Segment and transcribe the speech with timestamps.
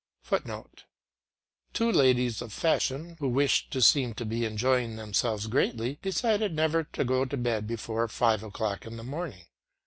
[0.23, 0.85] [Footnote:
[1.73, 6.85] Two ladies of fashion, who wished to seem to be enjoying themselves greatly, decided never
[6.85, 9.45] to go to bed before five o'clock in the morning.